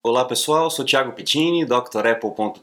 Olá 0.00 0.24
pessoal, 0.24 0.70
sou 0.70 0.84
Thiago 0.84 1.12
Pittini, 1.12 1.64
drapple.com.br. 1.64 2.62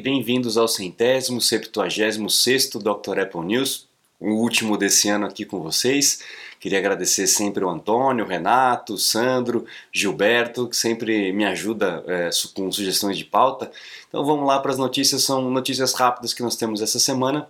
Bem-vindos 0.00 0.56
ao 0.56 0.68
centésimo, 0.68 1.40
septuagésimo 1.40 2.30
sexto 2.30 2.78
Dr. 2.78 3.18
Apple 3.18 3.40
News, 3.40 3.88
o 4.20 4.34
último 4.34 4.78
desse 4.78 5.08
ano 5.08 5.26
aqui 5.26 5.44
com 5.44 5.60
vocês. 5.60 6.22
Queria 6.60 6.78
agradecer 6.78 7.26
sempre 7.26 7.64
o 7.64 7.68
Antônio, 7.68 8.24
o 8.24 8.28
Renato, 8.28 8.94
o 8.94 8.98
Sandro, 8.98 9.66
Gilberto, 9.92 10.68
que 10.68 10.76
sempre 10.76 11.32
me 11.32 11.44
ajuda 11.44 12.04
é, 12.06 12.30
com 12.54 12.70
sugestões 12.70 13.18
de 13.18 13.24
pauta. 13.24 13.68
Então 14.08 14.24
vamos 14.24 14.46
lá 14.46 14.60
para 14.60 14.70
as 14.70 14.78
notícias, 14.78 15.24
são 15.24 15.50
notícias 15.50 15.92
rápidas 15.92 16.32
que 16.32 16.42
nós 16.42 16.54
temos 16.54 16.80
essa 16.80 17.00
semana. 17.00 17.48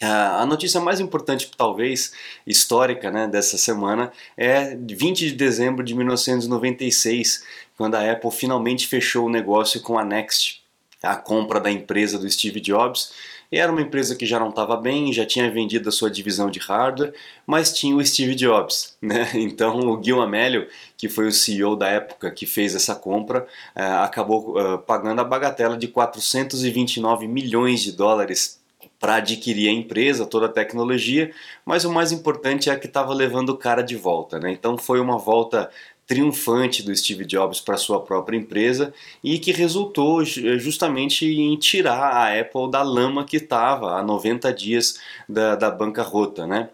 A 0.00 0.44
notícia 0.44 0.78
mais 0.78 1.00
importante, 1.00 1.50
talvez 1.56 2.12
histórica, 2.46 3.10
né, 3.10 3.26
dessa 3.26 3.56
semana 3.56 4.12
é 4.36 4.76
20 4.76 5.30
de 5.30 5.32
dezembro 5.32 5.82
de 5.82 5.94
1996, 5.94 7.42
quando 7.78 7.94
a 7.94 8.12
Apple 8.12 8.30
finalmente 8.30 8.86
fechou 8.86 9.26
o 9.26 9.30
negócio 9.30 9.80
com 9.80 9.98
a 9.98 10.04
Next, 10.04 10.62
a 11.02 11.16
compra 11.16 11.58
da 11.58 11.70
empresa 11.70 12.18
do 12.18 12.28
Steve 12.28 12.60
Jobs. 12.60 13.12
E 13.50 13.58
era 13.58 13.72
uma 13.72 13.80
empresa 13.80 14.16
que 14.16 14.26
já 14.26 14.38
não 14.38 14.50
estava 14.50 14.76
bem, 14.76 15.12
já 15.12 15.24
tinha 15.24 15.50
vendido 15.50 15.88
a 15.88 15.92
sua 15.92 16.10
divisão 16.10 16.50
de 16.50 16.58
hardware, 16.58 17.14
mas 17.46 17.72
tinha 17.72 17.96
o 17.96 18.04
Steve 18.04 18.34
Jobs. 18.34 18.96
Né? 19.06 19.30
Então 19.34 19.78
o 19.78 20.02
Gil 20.02 20.20
Amelio, 20.20 20.66
que 20.96 21.08
foi 21.08 21.28
o 21.28 21.32
CEO 21.32 21.76
da 21.76 21.88
época 21.88 22.30
que 22.30 22.44
fez 22.44 22.74
essa 22.74 22.94
compra, 22.94 23.46
uh, 23.76 24.02
acabou 24.02 24.58
uh, 24.58 24.78
pagando 24.78 25.20
a 25.20 25.24
bagatela 25.24 25.76
de 25.76 25.86
429 25.86 27.28
milhões 27.28 27.82
de 27.82 27.92
dólares 27.92 28.58
para 28.98 29.16
adquirir 29.16 29.68
a 29.68 29.72
empresa, 29.72 30.26
toda 30.26 30.46
a 30.46 30.52
tecnologia, 30.52 31.30
mas 31.64 31.84
o 31.84 31.92
mais 31.92 32.12
importante 32.12 32.70
é 32.70 32.76
que 32.76 32.86
estava 32.86 33.12
levando 33.12 33.50
o 33.50 33.56
cara 33.56 33.82
de 33.82 33.96
volta. 33.96 34.38
Né? 34.38 34.52
Então 34.52 34.78
foi 34.78 35.00
uma 35.00 35.18
volta 35.18 35.70
triunfante 36.06 36.82
do 36.82 36.94
Steve 36.94 37.24
Jobs 37.24 37.60
para 37.60 37.76
sua 37.76 38.00
própria 38.00 38.36
empresa 38.36 38.94
e 39.24 39.38
que 39.38 39.50
resultou 39.50 40.24
justamente 40.24 41.26
em 41.26 41.56
tirar 41.56 42.12
a 42.12 42.40
Apple 42.40 42.70
da 42.70 42.82
lama 42.82 43.24
que 43.24 43.38
estava 43.38 43.98
há 43.98 44.02
90 44.02 44.52
dias 44.52 45.00
da, 45.28 45.56
da 45.56 45.70
bancarrota. 45.70 46.46
Né? 46.46 46.68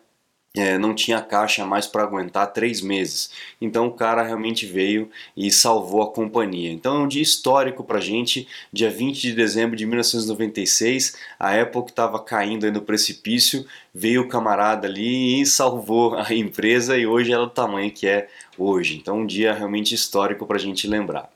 É, 0.55 0.77
não 0.77 0.95
tinha 0.95 1.21
caixa 1.21 1.65
mais 1.65 1.87
para 1.87 2.03
aguentar 2.03 2.53
três 2.53 2.81
meses. 2.83 3.31
Então 3.61 3.87
o 3.87 3.93
cara 3.93 4.23
realmente 4.23 4.67
veio 4.67 5.11
e 5.37 5.51
salvou 5.51 6.03
a 6.03 6.13
companhia. 6.13 6.71
Então 6.71 6.97
é 6.97 6.99
um 7.01 7.09
dia 7.09 7.23
histórico 7.23 7.83
para 7.83 7.99
a 7.99 8.01
gente. 8.03 8.47
Dia 8.73 8.91
20 8.91 9.21
de 9.21 9.33
dezembro 9.33 9.77
de 9.77 9.87
1996, 9.87 11.17
a 11.39 11.61
Apple 11.61 11.85
que 11.85 11.91
estava 11.91 12.23
caindo 12.23 12.71
no 12.71 12.83
precipício, 12.83 13.67
veio 13.95 14.23
o 14.23 14.29
camarada 14.29 14.87
ali 14.87 15.41
e 15.41 15.47
salvou 15.47 16.15
a 16.17 16.33
empresa 16.35 16.99
e 16.99 17.07
hoje 17.07 17.33
ela 17.33 17.45
é 17.45 17.47
do 17.47 17.53
tamanho 17.53 17.91
que 17.91 18.07
é 18.07 18.29
hoje. 18.59 18.97
Então 18.97 19.21
um 19.21 19.27
dia 19.27 19.55
realmente 19.55 19.95
histórico 19.95 20.47
para 20.47 20.57
a 20.57 20.61
gente 20.61 20.87
lembrar. 20.87 21.31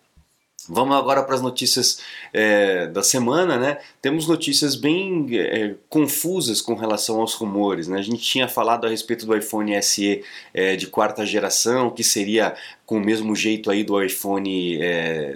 Vamos 0.69 0.97
agora 0.97 1.22
para 1.22 1.34
as 1.34 1.42
notícias 1.42 2.00
é, 2.33 2.86
da 2.86 3.03
semana, 3.03 3.56
né? 3.56 3.78
Temos 4.03 4.27
notícias 4.27 4.75
bem 4.75 5.28
é, 5.33 5.75
confusas 5.89 6.61
com 6.61 6.75
relação 6.75 7.20
aos 7.20 7.34
rumores, 7.34 7.86
né? 7.86 7.98
A 7.98 8.03
gente 8.03 8.22
tinha 8.22 8.48
falado 8.48 8.87
a 8.87 8.91
respeito 8.91 9.27
do 9.27 9.37
iPhone 9.37 9.81
SE 9.83 10.25
é, 10.53 10.75
de 10.75 10.87
quarta 10.89 11.25
geração, 11.25 11.91
que 11.91 12.03
seria 12.03 12.55
com 12.84 12.97
o 12.97 13.05
mesmo 13.05 13.34
jeito 13.37 13.70
aí 13.70 13.84
do 13.84 14.03
iPhone 14.03 14.78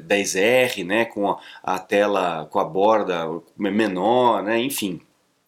10R, 0.07 0.81
é, 0.81 0.85
né? 0.85 1.05
Com 1.05 1.31
a, 1.31 1.39
a 1.63 1.79
tela, 1.79 2.49
com 2.51 2.59
a 2.59 2.65
borda 2.65 3.27
menor, 3.57 4.43
né? 4.43 4.61
Enfim, 4.61 5.01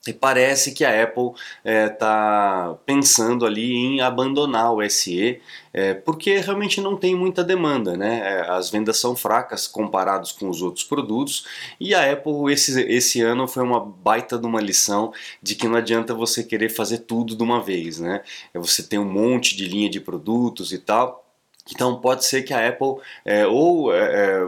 e 0.07 0.13
parece 0.13 0.73
que 0.73 0.85
a 0.85 1.03
Apple 1.05 1.31
está 1.65 2.75
é, 2.75 2.79
pensando 2.85 3.47
ali 3.47 3.73
em 3.73 4.01
abandonar 4.01 4.75
o 4.75 4.89
SE, 4.91 5.41
é, 5.73 5.95
porque 5.95 6.39
realmente 6.39 6.81
não 6.81 6.97
tem 6.97 7.15
muita 7.15 7.45
demanda, 7.45 7.97
né? 7.97 8.21
É, 8.25 8.51
as 8.51 8.69
vendas 8.69 8.99
são 8.99 9.15
fracas 9.15 9.69
comparados 9.69 10.33
com 10.33 10.49
os 10.49 10.61
outros 10.61 10.85
produtos 10.85 11.47
e 11.79 11.95
a 11.95 12.13
Apple 12.13 12.53
esse, 12.53 12.81
esse 12.83 13.23
ano 13.23 13.47
foi 13.47 13.63
uma 13.63 13.79
baita 13.79 14.37
de 14.37 14.45
uma 14.45 14.61
lição 14.61 15.13
de 15.41 15.55
que 15.55 15.69
não 15.69 15.77
adianta 15.77 16.13
você 16.13 16.43
querer 16.43 16.69
fazer 16.69 16.99
tudo 16.99 17.37
de 17.37 17.43
uma 17.43 17.63
vez, 17.63 18.01
né? 18.01 18.23
É, 18.53 18.59
você 18.59 18.83
tem 18.83 18.99
um 18.99 19.05
monte 19.05 19.57
de 19.57 19.67
linha 19.67 19.89
de 19.89 20.01
produtos 20.01 20.73
e 20.73 20.79
tal. 20.79 21.25
Então 21.73 22.01
pode 22.01 22.25
ser 22.25 22.43
que 22.43 22.53
a 22.53 22.69
Apple 22.69 22.97
é, 23.25 23.47
ou 23.47 23.95
é 23.95 24.43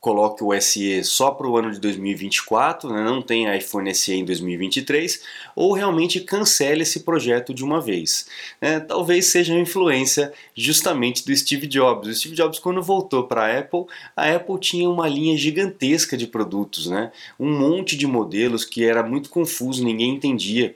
coloque 0.00 0.42
o 0.42 0.58
SE 0.60 1.04
só 1.04 1.30
para 1.30 1.46
o 1.46 1.56
ano 1.56 1.70
de 1.70 1.78
2024, 1.78 2.90
né, 2.90 3.04
não 3.04 3.20
tem 3.20 3.54
iPhone 3.54 3.94
SE 3.94 4.12
em 4.12 4.24
2023, 4.24 5.22
ou 5.54 5.74
realmente 5.74 6.20
cancele 6.20 6.82
esse 6.82 7.00
projeto 7.00 7.52
de 7.52 7.62
uma 7.62 7.80
vez. 7.80 8.26
É, 8.60 8.80
talvez 8.80 9.26
seja 9.26 9.54
a 9.54 9.58
influência 9.60 10.32
justamente 10.54 11.24
do 11.24 11.36
Steve 11.36 11.66
Jobs. 11.66 12.08
O 12.08 12.14
Steve 12.14 12.34
Jobs, 12.34 12.58
quando 12.58 12.82
voltou 12.82 13.24
para 13.24 13.44
a 13.44 13.58
Apple, 13.58 13.84
a 14.16 14.34
Apple 14.34 14.58
tinha 14.58 14.88
uma 14.88 15.06
linha 15.06 15.36
gigantesca 15.36 16.16
de 16.16 16.26
produtos, 16.26 16.86
né, 16.86 17.12
um 17.38 17.52
monte 17.58 17.94
de 17.94 18.06
modelos 18.06 18.64
que 18.64 18.84
era 18.84 19.02
muito 19.02 19.28
confuso, 19.28 19.84
ninguém 19.84 20.14
entendia. 20.14 20.74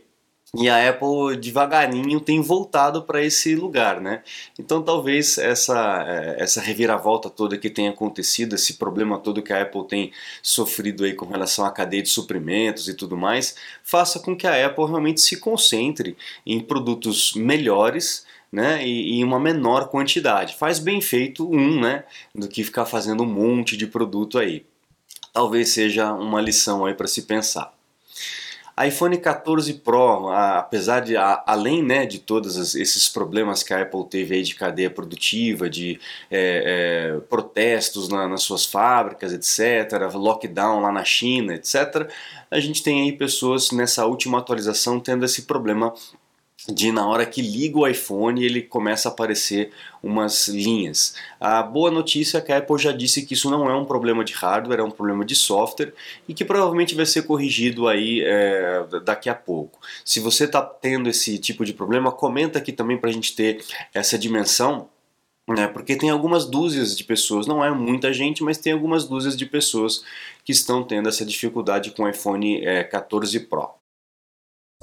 E 0.56 0.68
a 0.68 0.88
Apple 0.88 1.36
devagarinho 1.36 2.20
tem 2.20 2.40
voltado 2.40 3.02
para 3.02 3.22
esse 3.22 3.56
lugar, 3.56 4.00
né? 4.00 4.22
Então 4.58 4.82
talvez 4.82 5.36
essa, 5.36 6.04
é, 6.06 6.42
essa 6.42 6.60
reviravolta 6.60 7.28
toda 7.28 7.58
que 7.58 7.68
tenha 7.68 7.90
acontecido, 7.90 8.54
esse 8.54 8.74
problema 8.74 9.18
todo 9.18 9.42
que 9.42 9.52
a 9.52 9.62
Apple 9.62 9.86
tem 9.88 10.12
sofrido 10.42 11.04
aí 11.04 11.12
com 11.12 11.26
relação 11.26 11.64
à 11.64 11.72
cadeia 11.72 12.02
de 12.02 12.08
suprimentos 12.08 12.88
e 12.88 12.94
tudo 12.94 13.16
mais, 13.16 13.56
faça 13.82 14.20
com 14.20 14.36
que 14.36 14.46
a 14.46 14.66
Apple 14.66 14.86
realmente 14.86 15.20
se 15.20 15.38
concentre 15.38 16.16
em 16.46 16.60
produtos 16.60 17.34
melhores, 17.34 18.24
né, 18.52 18.86
e 18.86 19.18
em 19.18 19.24
uma 19.24 19.40
menor 19.40 19.88
quantidade. 19.88 20.54
Faz 20.54 20.78
bem 20.78 21.00
feito 21.00 21.50
um, 21.50 21.80
né, 21.80 22.04
do 22.32 22.46
que 22.46 22.62
ficar 22.62 22.86
fazendo 22.86 23.24
um 23.24 23.26
monte 23.26 23.76
de 23.76 23.86
produto 23.88 24.38
aí. 24.38 24.64
Talvez 25.32 25.70
seja 25.70 26.12
uma 26.12 26.40
lição 26.40 26.86
aí 26.86 26.94
para 26.94 27.08
se 27.08 27.22
pensar 27.22 27.74
iPhone 28.82 29.16
14 29.16 29.74
Pro, 29.74 30.28
apesar 30.30 31.00
de, 31.00 31.16
além 31.16 31.82
né, 31.82 32.06
de 32.06 32.18
todos 32.18 32.74
esses 32.74 33.08
problemas 33.08 33.62
que 33.62 33.72
a 33.72 33.82
Apple 33.82 34.04
teve 34.08 34.42
de 34.42 34.56
cadeia 34.56 34.90
produtiva, 34.90 35.70
de 35.70 36.00
é, 36.28 37.14
é, 37.16 37.20
protestos 37.20 38.08
na, 38.08 38.26
nas 38.26 38.42
suas 38.42 38.64
fábricas, 38.66 39.32
etc., 39.32 40.12
lockdown 40.12 40.80
lá 40.80 40.90
na 40.90 41.04
China, 41.04 41.54
etc., 41.54 42.10
a 42.50 42.58
gente 42.60 42.82
tem 42.82 43.02
aí 43.02 43.12
pessoas 43.12 43.70
nessa 43.70 44.06
última 44.06 44.38
atualização 44.38 44.98
tendo 44.98 45.24
esse 45.24 45.42
problema 45.42 45.92
de 46.68 46.90
na 46.90 47.06
hora 47.06 47.26
que 47.26 47.42
liga 47.42 47.78
o 47.78 47.86
iPhone 47.86 48.42
ele 48.42 48.62
começa 48.62 49.08
a 49.08 49.12
aparecer 49.12 49.70
umas 50.02 50.48
linhas. 50.48 51.14
A 51.38 51.62
boa 51.62 51.90
notícia 51.90 52.38
é 52.38 52.40
que 52.40 52.52
a 52.52 52.58
Apple 52.58 52.78
já 52.78 52.92
disse 52.92 53.26
que 53.26 53.34
isso 53.34 53.50
não 53.50 53.68
é 53.68 53.76
um 53.76 53.84
problema 53.84 54.24
de 54.24 54.32
hardware, 54.32 54.80
é 54.80 54.82
um 54.82 54.90
problema 54.90 55.24
de 55.24 55.34
software 55.34 55.92
e 56.26 56.32
que 56.32 56.44
provavelmente 56.44 56.94
vai 56.94 57.04
ser 57.04 57.22
corrigido 57.22 57.86
aí 57.86 58.22
é, 58.22 58.84
daqui 59.04 59.28
a 59.28 59.34
pouco. 59.34 59.78
Se 60.04 60.20
você 60.20 60.44
está 60.44 60.62
tendo 60.62 61.08
esse 61.08 61.38
tipo 61.38 61.64
de 61.64 61.74
problema, 61.74 62.10
comenta 62.10 62.58
aqui 62.58 62.72
também 62.72 62.96
para 62.96 63.10
a 63.10 63.12
gente 63.12 63.34
ter 63.34 63.62
essa 63.92 64.18
dimensão 64.18 64.88
né, 65.46 65.66
porque 65.66 65.94
tem 65.94 66.08
algumas 66.08 66.46
dúzias 66.46 66.96
de 66.96 67.04
pessoas, 67.04 67.46
não 67.46 67.62
é 67.62 67.70
muita 67.70 68.10
gente, 68.14 68.42
mas 68.42 68.56
tem 68.56 68.72
algumas 68.72 69.04
dúzias 69.04 69.36
de 69.36 69.44
pessoas 69.44 70.02
que 70.42 70.52
estão 70.52 70.82
tendo 70.82 71.06
essa 71.06 71.22
dificuldade 71.22 71.90
com 71.90 72.04
o 72.04 72.08
iPhone 72.08 72.64
é, 72.64 72.82
14 72.82 73.40
Pro. 73.40 73.83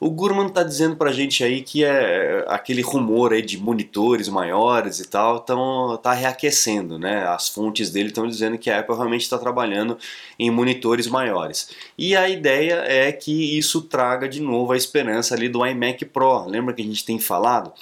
O 0.00 0.10
Gurman 0.10 0.46
está 0.46 0.62
dizendo 0.62 0.96
para 0.96 1.10
a 1.10 1.12
gente 1.12 1.42
aí 1.42 1.60
que 1.60 1.84
é 1.84 2.44
aquele 2.46 2.82
rumor 2.82 3.32
aí 3.32 3.42
de 3.42 3.58
monitores 3.58 4.28
maiores 4.28 5.00
e 5.00 5.08
tal, 5.08 5.40
então 5.42 5.98
tá 6.00 6.12
reaquecendo, 6.12 6.98
né? 6.98 7.26
As 7.26 7.48
fontes 7.48 7.90
dele 7.90 8.08
estão 8.08 8.28
dizendo 8.28 8.56
que 8.58 8.70
a 8.70 8.78
Apple 8.78 8.94
realmente 8.94 9.22
está 9.22 9.36
trabalhando 9.36 9.98
em 10.38 10.50
monitores 10.50 11.08
maiores. 11.08 11.70
E 11.96 12.14
a 12.14 12.28
ideia 12.28 12.84
é 12.86 13.10
que 13.10 13.58
isso 13.58 13.82
traga 13.82 14.28
de 14.28 14.40
novo 14.40 14.72
a 14.72 14.76
esperança 14.76 15.34
ali 15.34 15.48
do 15.48 15.66
iMac 15.66 16.04
Pro. 16.04 16.46
Lembra 16.46 16.74
que 16.74 16.82
a 16.82 16.84
gente 16.84 17.04
tem 17.04 17.18
falado? 17.18 17.72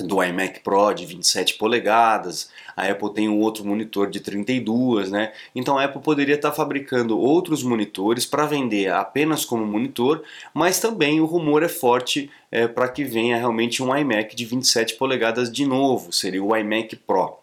Do 0.00 0.22
iMac 0.22 0.60
Pro 0.60 0.92
de 0.92 1.04
27 1.04 1.54
polegadas, 1.54 2.50
a 2.76 2.86
Apple 2.86 3.12
tem 3.12 3.28
um 3.28 3.40
outro 3.40 3.64
monitor 3.64 4.08
de 4.08 4.20
32, 4.20 5.10
né? 5.10 5.32
Então 5.54 5.76
a 5.76 5.84
Apple 5.84 6.00
poderia 6.00 6.36
estar 6.36 6.52
fabricando 6.52 7.18
outros 7.18 7.62
monitores 7.62 8.24
para 8.24 8.46
vender 8.46 8.92
apenas 8.92 9.44
como 9.44 9.66
monitor, 9.66 10.22
mas 10.54 10.78
também 10.78 11.20
o 11.20 11.26
rumor 11.26 11.62
é 11.62 11.68
forte 11.68 12.30
é, 12.50 12.68
para 12.68 12.88
que 12.88 13.04
venha 13.04 13.36
realmente 13.36 13.82
um 13.82 13.96
iMac 13.96 14.36
de 14.36 14.44
27 14.44 14.94
polegadas 14.94 15.50
de 15.50 15.66
novo, 15.66 16.12
seria 16.12 16.42
o 16.42 16.56
iMac 16.56 16.94
Pro. 16.96 17.37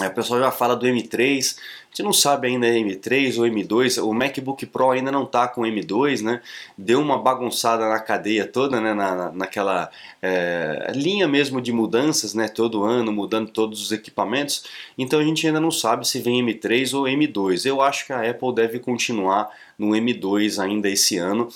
A 0.00 0.10
pessoa 0.10 0.38
já 0.38 0.50
fala 0.52 0.76
do 0.76 0.86
M3, 0.86 1.56
a 1.58 1.90
gente 1.90 2.02
não 2.04 2.12
sabe 2.12 2.46
ainda 2.46 2.68
M3 2.68 3.36
ou 3.38 3.44
M2, 3.44 4.02
o 4.02 4.14
MacBook 4.14 4.64
Pro 4.66 4.90
ainda 4.90 5.10
não 5.10 5.24
está 5.24 5.48
com 5.48 5.62
M2, 5.62 6.22
né? 6.22 6.40
Deu 6.76 7.00
uma 7.00 7.18
bagunçada 7.18 7.88
na 7.88 7.98
cadeia 7.98 8.46
toda, 8.46 8.80
né? 8.80 8.94
Na, 8.94 9.32
naquela 9.32 9.90
é, 10.22 10.92
linha 10.94 11.26
mesmo 11.26 11.60
de 11.60 11.72
mudanças, 11.72 12.32
né? 12.32 12.46
Todo 12.46 12.84
ano 12.84 13.12
mudando 13.12 13.50
todos 13.50 13.82
os 13.82 13.90
equipamentos, 13.90 14.64
então 14.96 15.18
a 15.18 15.24
gente 15.24 15.46
ainda 15.46 15.60
não 15.60 15.70
sabe 15.70 16.06
se 16.06 16.20
vem 16.20 16.44
M3 16.46 16.96
ou 16.96 17.04
M2. 17.04 17.66
Eu 17.66 17.80
acho 17.80 18.06
que 18.06 18.12
a 18.12 18.30
Apple 18.30 18.54
deve 18.54 18.78
continuar 18.78 19.50
no 19.76 19.88
M2 19.88 20.62
ainda 20.62 20.88
esse 20.88 21.18
ano, 21.18 21.48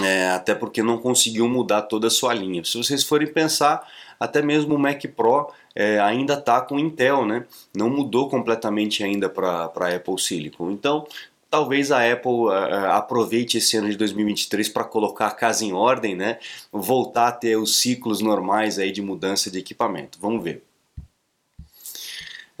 é, 0.00 0.30
até 0.30 0.54
porque 0.54 0.82
não 0.82 0.98
conseguiu 0.98 1.48
mudar 1.48 1.82
toda 1.82 2.06
a 2.06 2.10
sua 2.10 2.32
linha. 2.32 2.64
Se 2.64 2.78
vocês 2.78 3.04
forem 3.04 3.30
pensar, 3.30 3.86
até 4.18 4.40
mesmo 4.40 4.74
o 4.74 4.78
Mac 4.78 5.02
Pro 5.14 5.50
é, 5.74 5.98
ainda 6.00 6.34
está 6.34 6.60
com 6.60 6.78
Intel, 6.78 7.26
né? 7.26 7.44
Não 7.76 7.90
mudou 7.90 8.28
completamente 8.28 9.04
ainda 9.04 9.28
para 9.28 9.94
Apple 9.94 10.18
Silicon. 10.18 10.70
Então, 10.70 11.06
talvez 11.50 11.92
a 11.92 12.10
Apple 12.10 12.46
uh, 12.46 12.92
aproveite 12.92 13.58
esse 13.58 13.76
ano 13.76 13.90
de 13.90 13.96
2023 13.98 14.70
para 14.70 14.84
colocar 14.84 15.26
a 15.26 15.30
casa 15.30 15.64
em 15.64 15.74
ordem, 15.74 16.14
né? 16.14 16.38
Voltar 16.72 17.28
a 17.28 17.32
ter 17.32 17.56
os 17.56 17.76
ciclos 17.76 18.22
normais 18.22 18.78
aí 18.78 18.90
de 18.90 19.02
mudança 19.02 19.50
de 19.50 19.58
equipamento. 19.58 20.18
Vamos 20.20 20.42
ver. 20.42 20.62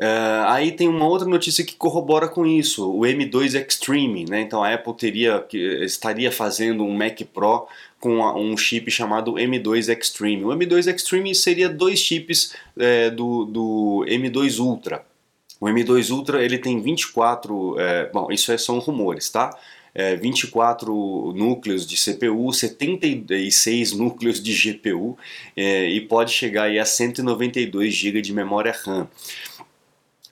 Uh, 0.02 0.48
aí 0.48 0.72
tem 0.72 0.88
uma 0.88 1.06
outra 1.06 1.28
notícia 1.28 1.64
que 1.64 1.76
corrobora 1.76 2.26
com 2.26 2.44
isso, 2.44 2.90
o 2.90 3.02
M2 3.02 3.54
Extreme, 3.54 4.24
né? 4.28 4.40
Então 4.40 4.64
a 4.64 4.74
Apple 4.74 4.94
teria, 4.94 5.46
estaria 5.52 6.32
fazendo 6.32 6.82
um 6.82 6.92
Mac 6.92 7.20
Pro 7.32 7.68
com 8.00 8.18
um 8.18 8.56
chip 8.56 8.90
chamado 8.90 9.34
M2 9.34 9.96
Extreme. 9.96 10.44
O 10.44 10.48
M2 10.48 10.92
Extreme 10.92 11.32
seria 11.36 11.68
dois 11.68 12.00
chips 12.00 12.52
é, 12.76 13.10
do, 13.10 13.44
do 13.44 14.04
M2 14.08 14.58
Ultra. 14.58 15.06
O 15.60 15.66
M2 15.66 16.10
Ultra 16.10 16.44
ele 16.44 16.58
tem 16.58 16.82
24, 16.82 17.78
é, 17.78 18.10
bom, 18.12 18.26
isso 18.32 18.50
é, 18.50 18.58
são 18.58 18.80
rumores, 18.80 19.30
tá? 19.30 19.56
É, 19.94 20.16
24 20.16 21.32
núcleos 21.36 21.86
de 21.86 21.96
CPU, 21.96 22.52
76 22.52 23.92
núcleos 23.92 24.42
de 24.42 24.52
GPU 24.54 25.18
e 25.54 26.00
pode 26.08 26.32
chegar 26.32 26.64
aí 26.64 26.78
a 26.78 26.84
192 26.86 27.94
GB 27.94 28.22
de 28.22 28.32
memória 28.32 28.74
RAM 28.84 29.06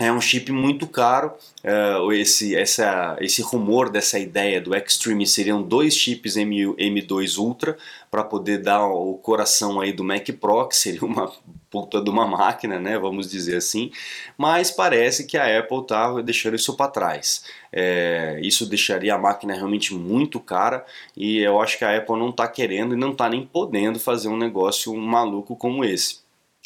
é 0.00 0.12
um 0.12 0.20
chip 0.20 0.50
muito 0.50 0.86
caro. 0.86 1.32
Uh, 1.62 2.10
esse, 2.12 2.56
essa, 2.56 3.16
esse 3.20 3.42
rumor 3.42 3.90
dessa 3.90 4.18
ideia 4.18 4.60
do 4.60 4.74
Extreme 4.74 5.26
seriam 5.26 5.62
dois 5.62 5.94
chips 5.94 6.36
M, 6.36 6.74
M2 6.74 7.38
Ultra 7.38 7.76
para 8.10 8.24
poder 8.24 8.62
dar 8.62 8.86
o 8.86 9.14
coração 9.18 9.78
aí 9.80 9.92
do 9.92 10.02
Mac 10.02 10.26
Pro, 10.40 10.66
que 10.66 10.76
seria 10.76 11.04
uma 11.04 11.30
puta 11.70 12.00
de 12.00 12.08
uma 12.08 12.26
máquina, 12.26 12.80
né? 12.80 12.98
Vamos 12.98 13.30
dizer 13.30 13.56
assim. 13.56 13.90
Mas 14.38 14.70
parece 14.70 15.26
que 15.26 15.36
a 15.36 15.58
Apple 15.58 15.82
está 15.82 16.20
deixando 16.22 16.56
isso 16.56 16.74
para 16.76 16.90
trás. 16.90 17.44
É, 17.72 18.40
isso 18.42 18.66
deixaria 18.66 19.14
a 19.14 19.18
máquina 19.18 19.54
realmente 19.54 19.94
muito 19.94 20.40
cara 20.40 20.84
e 21.16 21.38
eu 21.38 21.60
acho 21.60 21.78
que 21.78 21.84
a 21.84 21.96
Apple 21.96 22.16
não 22.16 22.30
está 22.30 22.48
querendo 22.48 22.94
e 22.94 22.98
não 22.98 23.12
está 23.12 23.28
nem 23.28 23.46
podendo 23.46 24.00
fazer 24.00 24.28
um 24.28 24.36
negócio 24.36 24.96
maluco 24.96 25.54
como 25.54 25.84
esse. 25.84 26.19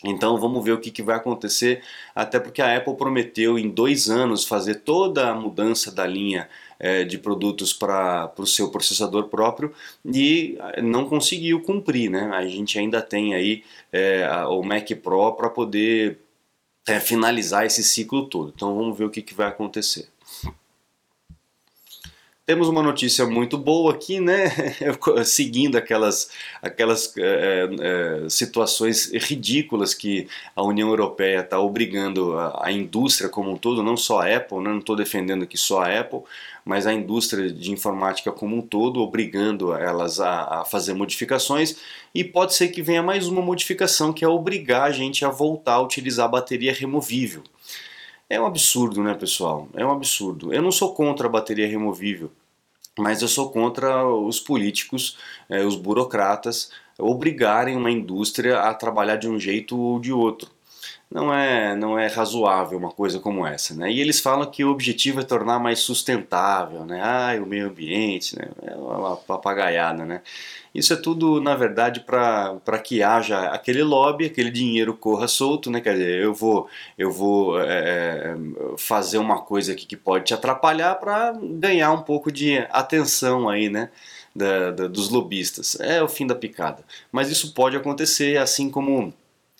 Então 0.04 0.38
vamos 0.38 0.62
ver 0.62 0.72
o 0.72 0.80
que, 0.80 0.90
que, 0.90 1.02
vai 1.02 1.16
acontecer, 1.16 1.82
até 2.14 2.38
porque 2.38 2.60
a 2.60 2.76
Apple 2.76 2.94
prometeu 2.94 3.58
em 3.58 3.70
dois 3.70 4.10
anos 4.10 4.44
fazer 4.44 4.76
toda 4.76 5.30
a 5.30 5.34
mudança 5.34 5.90
da 5.90 6.06
linha 6.06 6.48
é, 6.78 7.04
de 7.04 7.16
produtos 7.16 7.72
para 7.72 8.30
o 8.36 8.46
seu 8.46 8.70
processador 8.70 9.28
próprio 9.28 9.72
e 10.04 10.58
eh, 10.74 10.82
não 10.82 11.06
conseguiu 11.06 11.62
cumprir, 11.62 12.10
né? 12.10 12.30
A 12.34 12.46
gente 12.46 12.78
ainda 12.78 13.00
tem 13.00 13.34
aí 13.34 13.62
é, 13.92 14.28
o 14.48 14.62
Mac 14.62 14.90
Pro 15.02 15.32
para 15.32 15.48
poder 15.48 16.18
é, 16.86 17.00
finalizar 17.00 17.64
esse 17.64 17.82
ciclo 17.82 18.26
todo. 18.28 18.52
Então 18.54 18.74
vamos 18.74 18.96
ver 18.98 19.04
o 19.04 19.10
que, 19.10 19.22
que 19.22 19.34
vai 19.34 19.48
acontecer. 19.48 20.08
Temos 22.46 22.68
uma 22.68 22.82
notícia 22.82 23.24
muito 23.24 23.56
boa 23.56 23.94
aqui, 23.94 24.20
né? 24.20 24.50
Seguindo 25.24 25.76
aquelas, 25.76 26.30
aquelas 26.60 27.10
é, 27.16 27.70
é, 27.80 28.28
situações 28.28 29.10
ridículas 29.14 29.94
que 29.94 30.28
a 30.54 30.62
União 30.62 30.90
Europeia 30.90 31.40
está 31.40 31.58
obrigando 31.58 32.38
a, 32.38 32.66
a, 32.66 32.70
indústria 32.70 33.30
como 33.30 33.50
um 33.50 33.56
todo, 33.56 33.82
não 33.82 33.96
só 33.96 34.20
a 34.20 34.36
Apple, 34.36 34.58
né? 34.58 34.68
não 34.68 34.78
estou 34.80 34.94
defendendo 34.94 35.44
aqui 35.44 35.56
só 35.56 35.80
a 35.80 36.00
Apple, 36.00 36.20
mas 36.66 36.86
a 36.86 36.92
indústria 36.92 37.50
de 37.50 37.72
informática 37.72 38.30
como 38.30 38.54
um 38.58 38.60
todo, 38.60 39.00
obrigando 39.00 39.72
elas 39.72 40.20
a, 40.20 40.60
a 40.60 40.64
fazer 40.66 40.92
modificações. 40.92 41.78
E 42.14 42.22
pode 42.22 42.54
ser 42.54 42.68
que 42.68 42.82
venha 42.82 43.02
mais 43.02 43.26
uma 43.26 43.40
modificação 43.40 44.12
que 44.12 44.22
é 44.22 44.28
obrigar 44.28 44.82
a 44.82 44.92
gente 44.92 45.24
a 45.24 45.30
voltar 45.30 45.74
a 45.76 45.82
utilizar 45.82 46.26
a 46.26 46.32
bateria 46.32 46.74
removível. 46.74 47.42
É 48.34 48.40
um 48.40 48.46
absurdo, 48.46 49.00
né, 49.00 49.14
pessoal? 49.14 49.68
É 49.74 49.86
um 49.86 49.92
absurdo. 49.92 50.52
Eu 50.52 50.60
não 50.60 50.72
sou 50.72 50.92
contra 50.92 51.28
a 51.28 51.30
bateria 51.30 51.68
removível, 51.68 52.32
mas 52.98 53.22
eu 53.22 53.28
sou 53.28 53.48
contra 53.48 54.04
os 54.08 54.40
políticos, 54.40 55.16
eh, 55.48 55.64
os 55.64 55.76
burocratas, 55.76 56.72
obrigarem 56.98 57.76
uma 57.76 57.92
indústria 57.92 58.58
a 58.62 58.74
trabalhar 58.74 59.14
de 59.14 59.28
um 59.28 59.38
jeito 59.38 59.78
ou 59.78 60.00
de 60.00 60.12
outro 60.12 60.50
não 61.10 61.32
é, 61.32 61.76
não 61.76 61.96
é 61.96 62.08
razoável 62.08 62.76
uma 62.76 62.90
coisa 62.90 63.20
como 63.20 63.46
essa, 63.46 63.72
né? 63.74 63.90
E 63.92 64.00
eles 64.00 64.20
falam 64.20 64.50
que 64.50 64.64
o 64.64 64.70
objetivo 64.70 65.20
é 65.20 65.22
tornar 65.22 65.60
mais 65.60 65.78
sustentável, 65.78 66.84
né? 66.84 67.00
Ah, 67.02 67.40
o 67.40 67.46
meio 67.46 67.68
ambiente, 67.68 68.36
né? 68.36 68.48
É 68.62 68.74
uma 68.74 69.16
papagaiada, 69.16 70.04
né? 70.04 70.22
Isso 70.74 70.92
é 70.92 70.96
tudo, 70.96 71.40
na 71.40 71.54
verdade, 71.54 72.00
para 72.00 72.78
que 72.82 73.00
haja 73.00 73.46
aquele 73.50 73.82
lobby, 73.84 74.26
aquele 74.26 74.50
dinheiro 74.50 74.92
corra 74.94 75.28
solto, 75.28 75.70
né? 75.70 75.80
Quer 75.80 75.92
dizer, 75.92 76.20
eu 76.20 76.34
vou, 76.34 76.68
eu 76.98 77.12
vou 77.12 77.60
é, 77.60 78.34
é 78.34 78.36
fazer 78.76 79.18
uma 79.18 79.40
coisa 79.40 79.72
aqui 79.72 79.86
que 79.86 79.96
pode 79.96 80.24
te 80.24 80.34
atrapalhar 80.34 80.96
para 80.96 81.32
ganhar 81.32 81.92
um 81.92 82.02
pouco 82.02 82.32
de 82.32 82.58
atenção 82.70 83.48
aí, 83.48 83.68
né? 83.68 83.88
Da, 84.34 84.72
da, 84.72 84.88
dos 84.88 85.10
lobistas. 85.10 85.78
É 85.78 86.02
o 86.02 86.08
fim 86.08 86.26
da 86.26 86.34
picada. 86.34 86.82
Mas 87.12 87.30
isso 87.30 87.54
pode 87.54 87.76
acontecer, 87.76 88.36
assim 88.36 88.68
como 88.68 89.14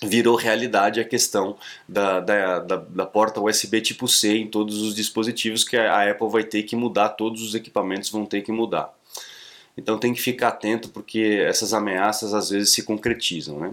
virou 0.07 0.37
realidade 0.37 1.01
a 1.01 1.05
questão 1.05 1.57
da, 1.89 2.21
da, 2.21 2.59
da, 2.59 2.77
da, 2.77 3.07
porta 3.07 3.41
USB 3.41 3.81
tipo 3.81 4.07
C 4.09 4.39
em 4.39 4.47
todos 4.47 4.81
os 4.81 4.95
dispositivos 4.95 5.65
que 5.65 5.77
a 5.77 6.11
Apple 6.11 6.29
vai 6.29 6.45
ter 6.45 6.63
que 6.63 6.77
mudar, 6.77 7.11
todos 7.11 7.43
os 7.43 7.55
equipamentos 7.55 8.11
vão 8.11 8.25
ter 8.25 8.43
que 8.43 8.53
mudar. 8.53 8.93
Então 9.77 9.99
tem 9.99 10.13
que 10.15 10.21
ficar 10.21 10.49
atento 10.49 10.89
porque 10.89 11.43
essas 11.45 11.75
ameaças 11.75 12.33
às 12.33 12.51
vezes 12.51 12.71
se 12.71 12.83
concretizam, 12.83 13.59
né? 13.59 13.73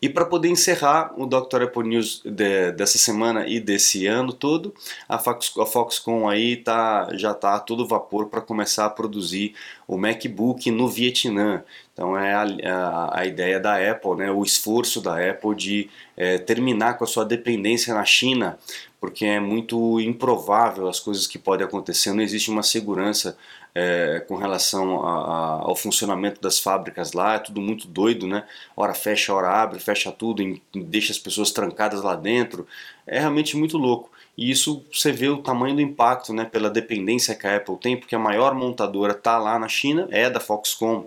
E 0.00 0.08
para 0.08 0.26
poder 0.26 0.48
encerrar 0.48 1.14
o 1.16 1.26
Dr. 1.26 1.62
Apple 1.62 1.88
News 1.88 2.20
de, 2.24 2.72
dessa 2.72 2.98
semana 2.98 3.46
e 3.46 3.58
desse 3.58 4.06
ano 4.06 4.32
todo, 4.32 4.74
a, 5.08 5.18
Fox, 5.18 5.52
a 5.58 5.64
Foxconn 5.64 6.28
aí 6.28 6.56
tá, 6.56 7.08
já 7.14 7.30
está 7.30 7.58
todo 7.58 7.86
vapor 7.86 8.26
para 8.26 8.42
começar 8.42 8.84
a 8.84 8.90
produzir 8.90 9.54
o 9.88 9.96
MacBook 9.96 10.70
no 10.70 10.86
Vietnã. 10.86 11.64
Então 11.94 12.16
é 12.16 12.34
a, 12.34 12.42
a, 12.42 13.20
a, 13.20 13.26
ideia 13.26 13.58
da 13.58 13.76
Apple, 13.90 14.16
né, 14.16 14.30
o 14.30 14.42
esforço 14.42 15.00
da 15.00 15.18
Apple 15.30 15.54
de 15.54 15.88
é, 16.14 16.36
terminar 16.36 16.98
com 16.98 17.04
a 17.04 17.06
sua 17.06 17.24
dependência 17.24 17.94
na 17.94 18.04
China, 18.04 18.58
porque 19.06 19.24
é 19.24 19.38
muito 19.38 20.00
improvável 20.00 20.88
as 20.88 20.98
coisas 20.98 21.28
que 21.28 21.38
podem 21.38 21.64
acontecer, 21.64 22.12
não 22.12 22.24
existe 22.24 22.50
uma 22.50 22.64
segurança 22.64 23.38
é, 23.72 24.18
com 24.26 24.34
relação 24.34 25.06
a, 25.06 25.12
a, 25.12 25.50
ao 25.60 25.76
funcionamento 25.76 26.40
das 26.40 26.58
fábricas 26.58 27.12
lá, 27.12 27.34
é 27.34 27.38
tudo 27.38 27.60
muito 27.60 27.86
doido, 27.86 28.26
né? 28.26 28.42
Hora 28.74 28.94
fecha, 28.94 29.32
hora 29.32 29.62
abre, 29.62 29.78
fecha 29.78 30.10
tudo, 30.10 30.42
deixa 30.74 31.12
as 31.12 31.20
pessoas 31.20 31.52
trancadas 31.52 32.02
lá 32.02 32.16
dentro, 32.16 32.66
é 33.06 33.20
realmente 33.20 33.56
muito 33.56 33.78
louco. 33.78 34.10
E 34.36 34.50
isso 34.50 34.84
você 34.92 35.12
vê 35.12 35.28
o 35.28 35.38
tamanho 35.38 35.76
do 35.76 35.80
impacto, 35.80 36.32
né, 36.32 36.44
pela 36.44 36.68
dependência 36.68 37.36
que 37.36 37.46
a 37.46 37.58
Apple 37.58 37.76
tem, 37.76 37.96
porque 37.96 38.16
a 38.16 38.18
maior 38.18 38.56
montadora 38.56 39.12
está 39.12 39.38
lá 39.38 39.56
na 39.56 39.68
China, 39.68 40.08
é 40.10 40.28
da 40.28 40.40
Foxconn 40.40 41.04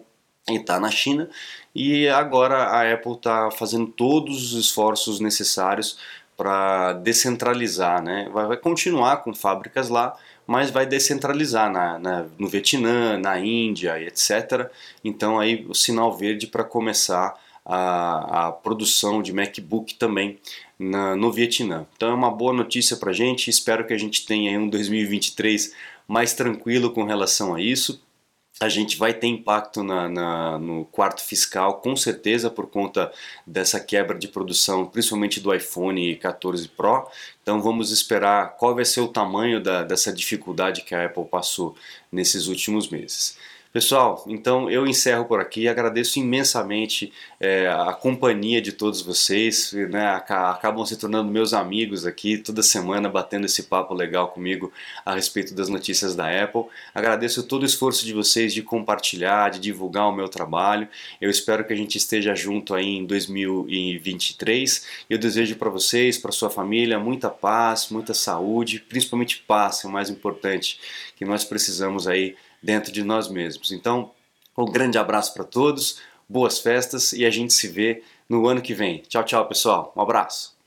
e 0.50 0.56
está 0.56 0.80
na 0.80 0.90
China, 0.90 1.30
e 1.76 2.08
agora 2.08 2.64
a 2.64 2.94
Apple 2.94 3.12
está 3.12 3.52
fazendo 3.52 3.88
todos 3.88 4.54
os 4.54 4.68
esforços 4.68 5.20
necessários 5.20 5.98
para 6.40 6.94
descentralizar, 6.94 8.02
né? 8.02 8.30
Vai, 8.32 8.48
vai 8.48 8.56
continuar 8.56 9.18
com 9.18 9.36
fábricas 9.36 9.90
lá, 9.90 10.16
mas 10.48 10.72
vai 10.72 10.86
descentralizar 10.86 11.70
na, 11.70 12.00
na, 12.00 12.26
no 12.40 12.48
Vietnã, 12.48 13.18
na 13.18 13.38
Índia, 13.38 14.02
etc. 14.02 14.72
Então 15.04 15.38
aí 15.38 15.66
o 15.68 15.76
sinal 15.76 16.16
verde 16.16 16.48
para 16.48 16.64
começar 16.64 17.38
a, 17.66 18.48
a, 18.48 18.52
produção 18.54 19.22
de 19.22 19.34
MacBook 19.34 19.96
também 19.96 20.40
na, 20.80 21.14
no 21.14 21.30
Vietnã. 21.30 21.86
Então 21.98 22.10
é 22.10 22.14
uma 22.14 22.32
boa 22.32 22.54
notícia 22.54 22.96
para 22.96 23.12
gente, 23.12 23.50
espero 23.50 23.86
que 23.86 23.94
a 23.94 23.98
gente 23.98 24.26
tenha 24.26 24.58
um 24.58 24.70
2023 24.70 25.76
mais 26.08 26.34
tranquilo 26.34 26.92
com 26.92 27.04
relação 27.04 27.54
a 27.54 27.62
isso 27.62 28.02
a 28.60 28.68
gente 28.68 28.98
vai 28.98 29.14
ter 29.14 29.28
impacto 29.28 29.82
na, 29.84 30.10
na, 30.10 30.60
no 30.60 30.84
quarto 30.86 31.24
fiscal, 31.24 31.80
com 31.80 31.96
certeza, 31.96 32.50
por 32.50 32.68
conta 32.68 33.10
dessa 33.48 33.80
quebra 33.80 34.20
de 34.20 34.28
produção, 34.28 34.86
principalmente 34.86 35.40
do 35.40 35.54
iPhone 35.54 36.16
14 36.18 36.68
Pro. 36.68 37.08
Então 37.42 37.62
vamos 37.62 37.90
esperar 37.90 38.58
qual 38.58 38.76
vai 38.76 38.84
ser 38.84 39.00
o 39.00 39.08
tamanho 39.08 39.64
da, 39.64 39.84
dessa 39.84 40.12
dificuldade 40.12 40.82
que 40.82 40.94
a 40.94 41.06
Apple 41.06 41.24
passou 41.26 41.74
nesses 42.12 42.48
últimos 42.48 42.90
meses. 42.90 43.38
Pessoal, 43.72 44.26
então 44.28 44.68
eu 44.68 44.88
encerro 44.88 45.26
por 45.26 45.40
aqui. 45.40 45.68
Agradeço 45.68 46.18
imensamente 46.18 47.14
é, 47.40 47.68
a 47.68 47.94
companhia 47.94 48.60
de 48.60 48.72
todos 48.72 49.00
vocês, 49.00 49.72
né, 49.92 50.08
acabam 50.08 50.84
se 50.84 50.98
tornando 50.98 51.30
meus 51.30 51.54
amigos 51.54 52.04
aqui 52.04 52.40
toda 52.40 52.64
semana, 52.64 53.08
batendo 53.08 53.46
esse 53.46 53.62
papo 53.62 53.94
legal 53.94 54.30
comigo 54.30 54.74
a 55.06 55.14
respeito 55.14 55.54
das 55.54 55.70
notícias 55.70 56.16
da 56.16 56.44
Apple. 56.44 56.64
Agradeço 56.96 57.44
todo 57.44 57.62
o 57.62 57.66
esforço 57.66 58.04
de 58.04 58.12
vocês 58.12 58.56
de 58.56 58.64
compartilhar, 58.64 59.52
de 59.52 59.60
divulgar 59.60 60.10
o 60.10 60.16
meu 60.16 60.28
trabalho. 60.28 60.88
Eu 61.22 61.30
espero 61.30 61.64
que 61.64 61.72
a 61.72 61.78
gente 61.78 61.96
esteja 61.96 62.34
junto 62.34 62.74
aí 62.74 62.98
em 62.98 63.06
2023. 63.06 64.88
Eu 65.08 65.20
desejo 65.20 65.56
para 65.58 65.70
vocês, 65.70 66.18
para 66.18 66.32
sua 66.32 66.50
família, 66.50 66.98
muita 66.98 67.30
paz, 67.30 67.90
muita 67.92 68.16
saúde, 68.16 68.80
principalmente 68.80 69.44
paz, 69.48 69.86
é 69.86 69.88
o 69.88 69.92
mais 69.92 70.10
importante 70.10 70.80
que 71.16 71.24
nós 71.24 71.44
precisamos 71.44 72.08
aí 72.08 72.36
dentro 72.62 72.92
de 72.92 73.04
nós 73.04 73.30
mesmos. 73.30 73.72
Então, 73.72 74.12
um 74.58 74.66
grande 74.66 74.98
abraço 74.98 75.34
para 75.34 75.44
todos, 75.44 76.00
boas 76.28 76.60
festas 76.60 77.14
e 77.14 77.26
a 77.26 77.30
gente 77.30 77.54
se 77.54 77.68
vê 77.68 78.04
no 78.28 78.48
ano 78.48 78.62
que 78.62 78.74
vem. 78.74 79.00
Tchau, 79.08 79.24
tchau, 79.24 79.48
pessoal. 79.48 79.94
Um 79.96 80.02
abraço. 80.02 80.59